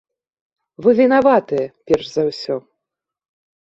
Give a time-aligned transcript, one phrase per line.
[0.85, 2.55] Вы вінаватыя перш за ўсё!